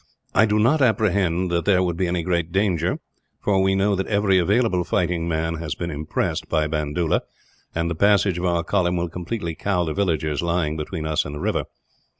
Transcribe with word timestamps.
I 0.33 0.47
do 0.47 0.57
not 0.57 0.81
apprehend 0.81 1.51
that 1.51 1.65
there 1.65 1.83
would 1.83 1.95
be 1.95 2.07
any 2.07 2.23
great 2.23 2.51
danger, 2.51 2.97
for 3.39 3.61
we 3.61 3.75
know 3.75 3.95
that 3.95 4.07
every 4.07 4.39
available 4.39 4.83
fighting 4.83 5.27
man 5.27 5.57
has 5.57 5.75
been 5.75 5.91
impressed, 5.91 6.49
by 6.49 6.65
Bandoola; 6.67 7.21
and 7.75 7.87
the 7.87 7.93
passage 7.93 8.39
of 8.39 8.45
our 8.45 8.63
column 8.63 8.95
will 8.97 9.09
completely 9.09 9.53
cow 9.53 9.83
the 9.83 9.93
villagers 9.93 10.41
lying 10.41 10.75
between 10.75 11.05
us 11.05 11.23
and 11.23 11.35
the 11.35 11.39
river. 11.39 11.65